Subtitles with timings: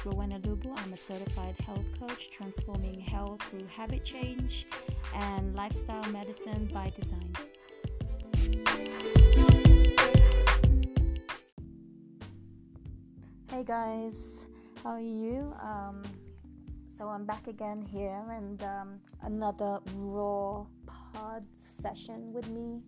[0.00, 0.72] is Rowena Lubu.
[0.76, 4.66] I'm a certified health coach transforming health through habit change
[5.14, 7.32] and lifestyle medicine by design.
[13.50, 14.46] Hey guys,
[14.82, 15.52] how are you?
[15.60, 16.02] Um,
[16.96, 22.82] so I'm back again here and um, another raw pod session with me.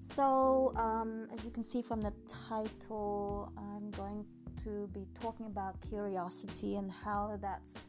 [0.00, 2.12] So, um, as you can see from the
[2.48, 4.24] title, I'm going
[4.64, 7.86] to be talking about curiosity and how that's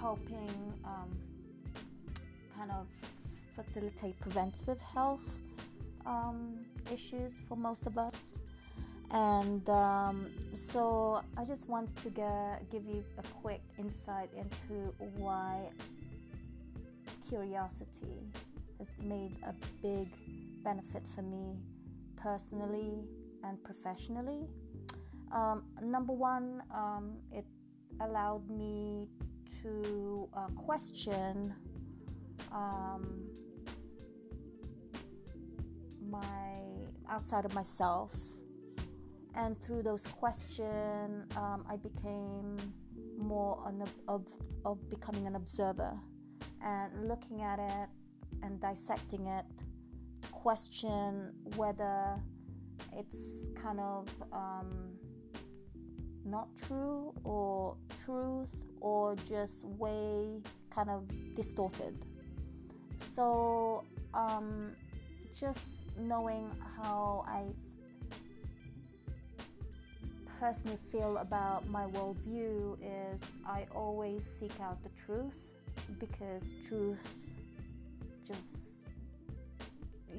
[0.00, 1.10] helping um,
[2.56, 2.86] kind of
[3.54, 5.40] facilitate preventative health
[6.06, 6.58] um,
[6.92, 8.38] issues for most of us.
[9.10, 15.68] And um, so I just want to get, give you a quick insight into why
[17.28, 18.18] curiosity
[18.78, 20.08] has made a big
[20.64, 21.56] benefit for me
[22.16, 23.04] personally
[23.44, 24.48] and professionally.
[25.34, 27.44] Um, number one, um, it
[28.00, 29.08] allowed me
[29.62, 31.52] to uh, question
[32.52, 33.24] um,
[36.08, 36.60] my
[37.10, 38.12] outside of myself,
[39.34, 42.56] and through those questions, um, I became
[43.18, 43.72] more
[44.06, 44.22] of,
[44.64, 45.98] of becoming an observer
[46.64, 47.88] and looking at it
[48.42, 49.44] and dissecting it
[50.22, 52.20] to question whether
[52.96, 54.92] it's kind of um,
[56.24, 61.02] not true or truth or just way kind of
[61.34, 61.94] distorted.
[62.98, 64.72] So, um,
[65.38, 67.42] just knowing how I
[70.40, 75.56] personally feel about my worldview is I always seek out the truth
[75.98, 77.24] because truth
[78.26, 78.78] just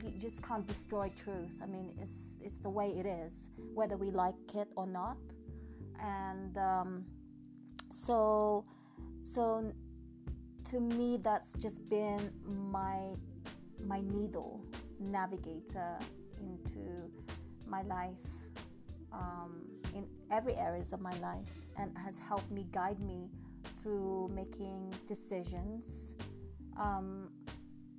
[0.04, 1.52] you just can't destroy truth.
[1.64, 5.18] I mean, it's it's the way it is, whether we like it or not
[6.06, 7.06] and um,
[7.92, 8.66] so
[9.24, 9.74] so
[10.70, 13.00] to me that's just been my
[13.84, 14.64] my needle
[15.00, 15.98] navigator
[16.40, 17.10] into
[17.68, 18.14] my life
[19.12, 23.30] um, in every areas of my life and has helped me guide me
[23.82, 26.16] through making decisions.
[26.80, 27.30] Um,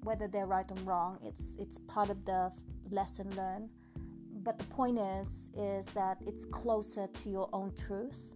[0.02, 2.52] whether they're right or wrong it's it's part of the
[2.90, 3.68] lesson learned
[4.46, 8.30] but the point is is that it's closer to your own truth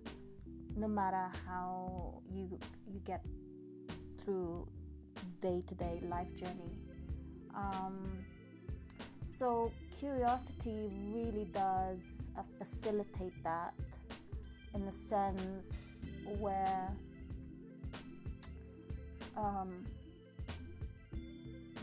[0.76, 2.58] no matter how you
[2.92, 3.24] you get
[4.18, 4.68] through
[5.40, 6.76] day-to-day life journey.
[7.54, 8.24] Um,
[9.24, 13.72] so curiosity really does uh, facilitate that
[14.74, 15.98] in the sense
[16.38, 16.88] where
[19.36, 19.84] um,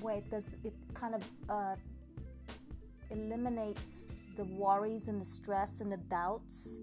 [0.01, 1.75] where it does it kind of uh,
[3.09, 4.06] eliminates
[4.37, 6.77] the worries and the stress and the doubts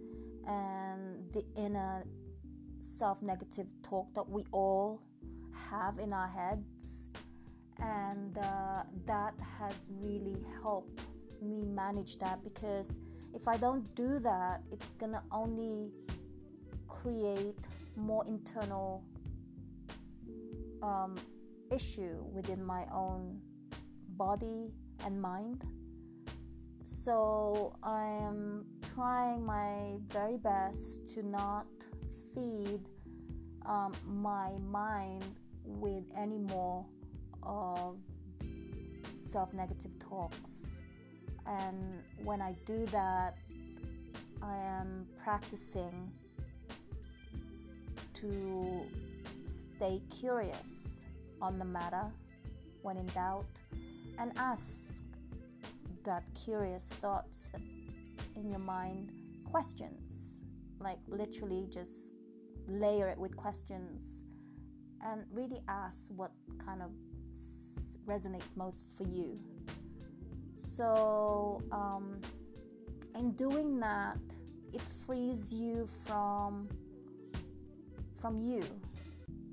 [0.46, 2.04] and the inner
[2.80, 5.00] self negative talk that we all
[5.70, 7.06] have in our heads.
[7.78, 11.00] And uh, that has really helped
[11.40, 12.98] me manage that because
[13.34, 15.90] if I don't do that, it's gonna only
[16.88, 17.58] create
[17.96, 19.04] more internal
[20.82, 21.16] um,
[21.72, 23.40] issue within my own
[24.16, 24.72] body
[25.04, 25.64] and mind.
[26.84, 31.66] So I am trying my very best to not
[32.34, 32.80] feed
[33.64, 35.24] um, my mind
[35.64, 36.84] with any more
[37.42, 37.96] of
[39.16, 40.76] self negative talks.
[41.46, 43.38] And when I do that,
[44.42, 46.12] I am practicing
[48.12, 48.82] to
[49.46, 50.98] stay curious
[51.40, 52.12] on the matter
[52.82, 53.46] when in doubt
[54.18, 55.03] and ask
[56.04, 57.50] that curious thoughts
[58.36, 59.12] in your mind
[59.44, 60.40] questions.
[60.80, 62.12] Like literally just
[62.68, 64.22] layer it with questions
[65.02, 66.32] and really ask what
[66.64, 66.90] kind of
[68.06, 69.38] resonates most for you.
[70.56, 72.20] So um,
[73.14, 74.18] in doing that
[74.74, 76.68] it frees you from
[78.20, 78.64] from you.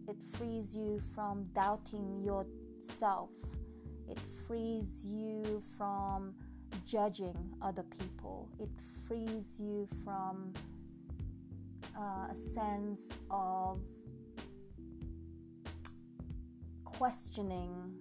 [0.08, 3.30] It frees you from doubting yourself.
[4.10, 4.18] It
[4.48, 6.34] frees you from
[6.86, 8.48] judging other people.
[8.60, 8.70] It
[9.08, 10.54] frees you from
[11.98, 13.80] uh, a sense of
[16.86, 17.96] questioning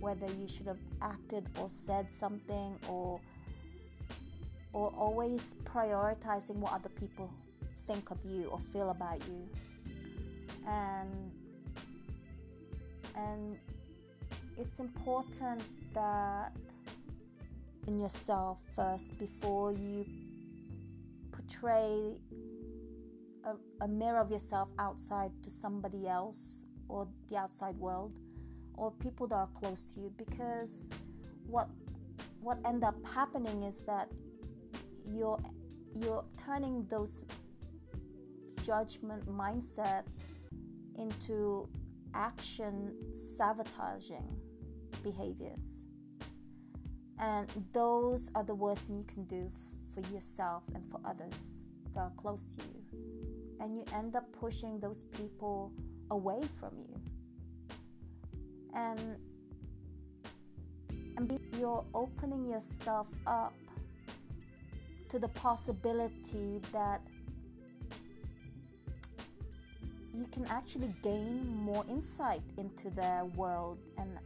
[0.00, 3.20] whether you should have acted or said something or
[4.72, 7.30] or always prioritizing what other people
[7.86, 9.48] think of you or feel about you
[10.66, 11.30] and
[13.16, 13.58] and
[14.62, 15.60] it's important
[15.92, 16.52] that
[17.88, 20.06] in yourself first before you
[21.32, 22.14] portray
[23.80, 28.12] a mirror of yourself outside to somebody else or the outside world
[28.74, 30.90] or people that are close to you because
[31.48, 31.68] what
[32.40, 34.08] what end up happening is that
[35.12, 35.42] you're
[35.92, 37.24] you're turning those
[38.62, 40.04] judgment mindset
[40.96, 41.68] into
[42.14, 44.28] action sabotaging
[45.02, 45.82] behaviors.
[47.18, 49.50] And those are the worst thing you can do
[49.94, 51.54] for yourself and for others
[51.94, 52.98] that are close to you.
[53.60, 55.72] And you end up pushing those people
[56.10, 57.00] away from you.
[58.74, 59.16] And
[61.16, 63.52] and you're opening yourself up
[65.10, 67.02] to the possibility that
[70.14, 74.18] you can actually gain more insight into their world and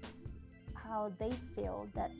[0.87, 2.11] how they feel that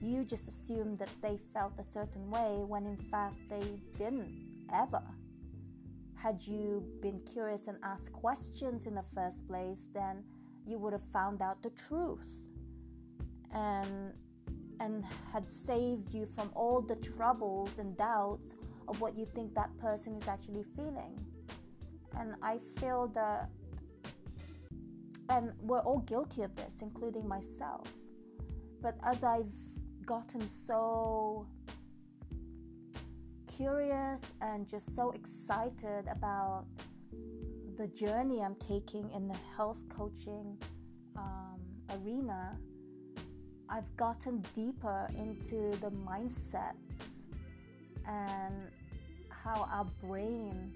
[0.00, 4.30] you just assumed that they felt a certain way when in fact they didn't
[4.72, 5.02] ever.
[6.14, 10.24] Had you been curious and asked questions in the first place then
[10.66, 12.40] you would have found out the truth.
[13.52, 14.12] And
[14.78, 18.54] and had saved you from all the troubles and doubts
[18.88, 21.18] of what you think that person is actually feeling.
[22.18, 23.50] And i feel that
[25.28, 27.86] and we're all guilty of this including myself
[28.80, 29.50] but as i've
[30.04, 31.46] gotten so
[33.56, 36.66] curious and just so excited about
[37.76, 40.56] the journey I'm taking in the health coaching
[41.16, 42.56] um, arena,
[43.68, 47.22] I've gotten deeper into the mindsets
[48.06, 48.54] and
[49.28, 50.72] how our brain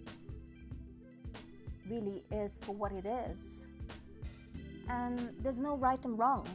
[1.89, 3.60] really is for what it is.
[4.91, 6.47] And there's no right and wrong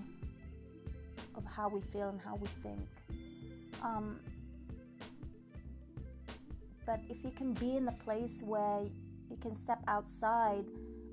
[1.35, 2.85] of how we feel and how we think.
[3.81, 4.19] Um,
[6.85, 8.83] but if you can be in a place where
[9.29, 10.65] you can step outside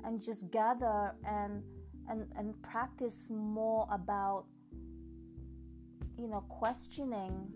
[0.04, 1.62] and just gather and
[2.08, 4.44] and and practice more about
[6.18, 7.48] you know questioning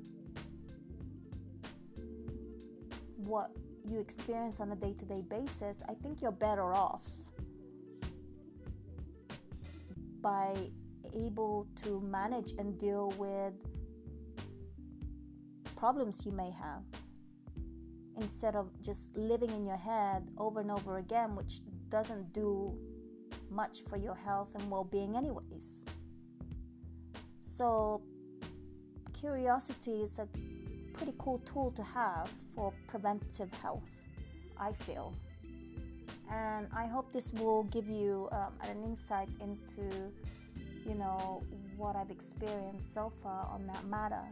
[3.17, 3.51] what
[3.89, 7.05] you experience on a day-to-day basis i think you're better off
[10.27, 10.57] by
[11.15, 13.55] able to manage and deal with
[15.77, 16.83] problems you may have
[18.21, 22.77] instead of just living in your head over and over again, which doesn't do
[23.51, 25.85] much for your health and well being, anyways.
[27.41, 28.03] So,
[29.13, 30.27] curiosity is a
[30.93, 33.91] pretty cool tool to have for preventive health,
[34.59, 35.15] I feel.
[36.31, 40.13] And I hope this will give you um, an insight into,
[40.87, 41.43] you know,
[41.77, 44.25] what I've experienced so far on that matter.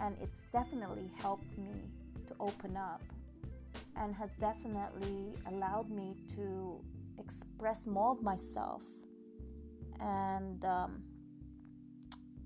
[0.00, 1.72] And it's definitely helped me
[2.28, 3.02] to open up
[3.96, 6.78] and has definitely allowed me to
[7.18, 8.82] express more of myself
[10.00, 11.02] and um,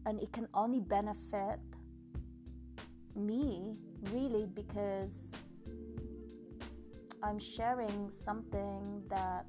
[0.06, 1.58] and it can only benefit
[3.14, 3.76] me
[4.12, 5.32] really because
[7.22, 9.46] I'm sharing something that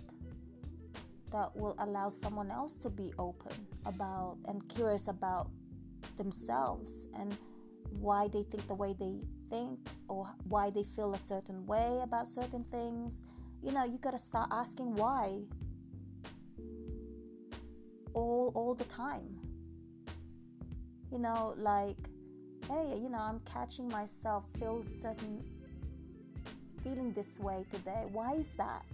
[1.32, 5.50] that will allow someone else to be open about and curious about
[6.18, 7.38] themselves and
[7.90, 12.28] why they think the way they think or why they feel a certain way about
[12.28, 13.24] certain things.
[13.64, 15.40] You know, you got to start asking why
[18.14, 19.40] all all the time.
[21.12, 21.98] You know, like
[22.68, 25.44] hey, you know, I'm catching myself feel certain
[26.84, 28.04] feeling this way today.
[28.12, 28.86] Why is that?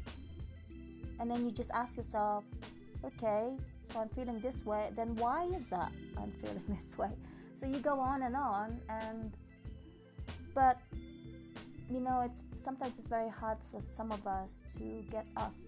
[1.19, 2.43] And then you just ask yourself,
[3.03, 3.55] okay,
[3.91, 7.11] so I'm feeling this way, then why is that I'm feeling this way?
[7.53, 9.35] So you go on and on and
[10.53, 10.79] but
[11.89, 15.65] you know it's sometimes it's very hard for some of us to get us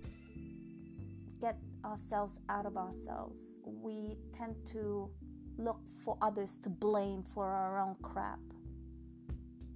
[1.41, 5.09] get ourselves out of ourselves we tend to
[5.57, 8.39] look for others to blame for our own crap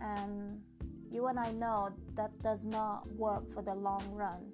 [0.02, 0.62] and
[1.14, 4.52] you and i know that does not work for the long run.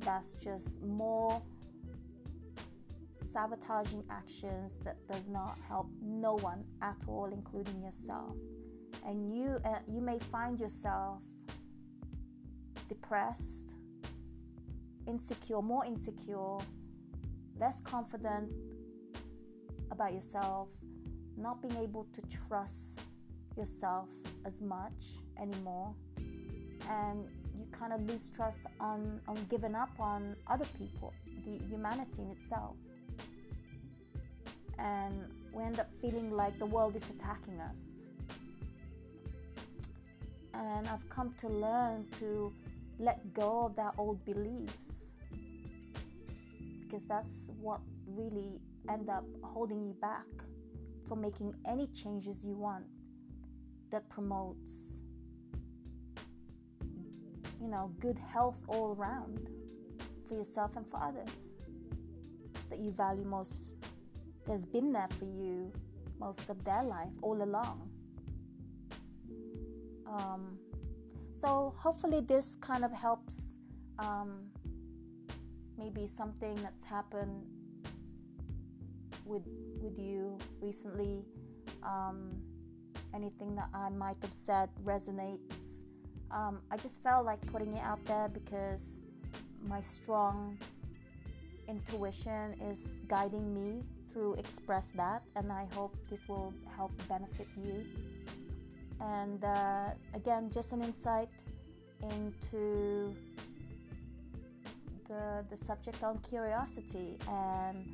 [0.00, 1.42] That's just more
[3.16, 8.36] sabotaging actions that does not help no one at all including yourself.
[9.06, 11.20] And you uh, you may find yourself
[12.88, 13.70] depressed,
[15.06, 16.58] insecure, more insecure,
[17.58, 18.50] less confident
[19.90, 20.68] about yourself,
[21.36, 23.00] not being able to trust
[23.58, 24.08] yourself
[24.46, 25.92] as much anymore,
[26.88, 31.12] and you kind of lose trust on, on giving up on other people,
[31.44, 32.76] the humanity in itself.
[34.78, 37.84] And we end up feeling like the world is attacking us
[40.58, 42.52] and I've come to learn to
[42.98, 45.12] let go of that old beliefs
[46.82, 48.60] because that's what really
[48.90, 50.26] end up holding you back
[51.06, 52.84] from making any changes you want
[53.90, 54.92] that promotes
[57.60, 59.48] you know good health all around
[60.28, 61.52] for yourself and for others
[62.70, 63.74] that you value most
[64.46, 65.72] that's been there for you
[66.18, 67.88] most of their life all along.
[70.06, 70.58] Um,
[71.32, 73.56] so hopefully this kind of helps
[73.98, 74.46] um,
[75.76, 77.44] maybe something that's happened
[79.24, 79.46] with
[79.80, 81.24] with you recently.
[81.82, 82.42] Um,
[83.14, 85.82] anything that I might have said resonates.
[86.30, 89.02] Um, I just felt like putting it out there because
[89.66, 90.58] my strong
[91.68, 97.84] intuition is guiding me through express that and I hope this will help benefit you.
[99.00, 101.28] And uh, again just an insight
[102.02, 103.14] into
[105.08, 107.16] the, the subject on curiosity.
[107.28, 107.86] And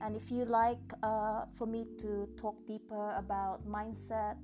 [0.00, 4.36] and if you like uh, for me to talk deeper about mindset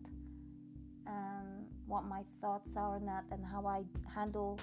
[1.86, 3.82] what my thoughts are on that and how I
[4.14, 4.58] handle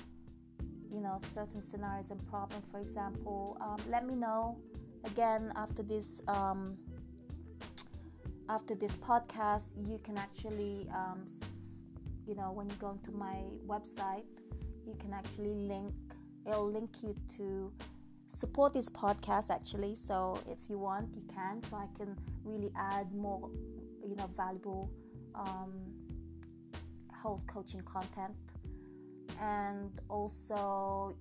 [0.93, 2.65] you know certain scenarios and problems.
[2.71, 4.57] For example um, let me know
[5.05, 6.77] again after this um,
[8.49, 11.25] after this podcast you can actually um,
[12.27, 14.25] you know when you go into my website
[14.85, 15.93] you can actually link
[16.45, 17.71] it'll link you to
[18.31, 19.95] support this podcast actually.
[19.95, 21.61] So if you want you can.
[21.69, 23.49] So i can really add more
[24.07, 24.89] you know valuable
[25.35, 25.73] um,
[27.21, 28.35] health coaching content.
[29.39, 31.15] And also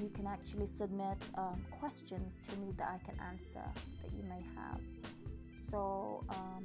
[0.00, 3.66] you can actually submit um, questions to me that i can answer
[4.02, 4.80] that you may have.
[5.56, 6.64] So um,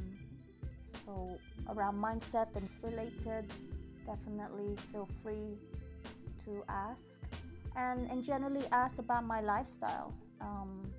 [1.05, 1.38] so
[1.69, 3.51] around mindset and related
[4.05, 5.57] definitely feel free
[6.45, 7.22] to ask.
[7.75, 10.89] And, and generally ask about my lifestyle um,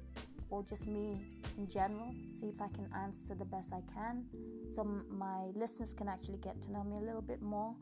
[0.51, 1.23] or just me
[1.57, 2.13] in general.
[2.39, 4.27] See if I can answer the best I can
[4.69, 7.75] so my listeners can actually get to know me a little bit more.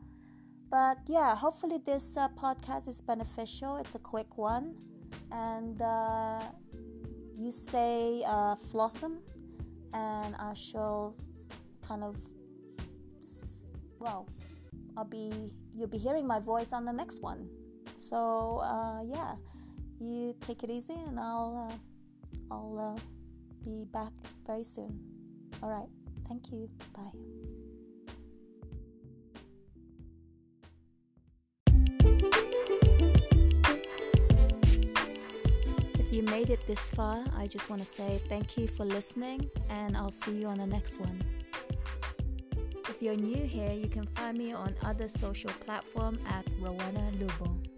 [0.69, 3.77] But yeah, hopefully this uh, podcast is beneficial.
[3.77, 4.75] It's a quick one.
[5.31, 6.41] And uh,
[7.37, 9.17] you stay uh, flossom,
[9.93, 11.15] and I shall
[11.87, 12.15] kind of,
[13.99, 14.27] well,
[14.97, 17.49] I'll be you'll be hearing my voice on the next one.
[17.97, 19.35] So uh, yeah,
[19.99, 22.99] you take it easy, and I'll uh, I'll uh,
[23.63, 24.13] be back
[24.45, 24.99] very soon.
[25.61, 25.89] All right,
[26.27, 26.69] thank you.
[26.93, 27.11] Bye.
[35.99, 39.49] If you made it this far, I just want to say thank you for listening,
[39.69, 41.21] and I'll see you on the next one.
[42.89, 47.74] If you're new here, you can find me on other social platform at Rowena Lubo.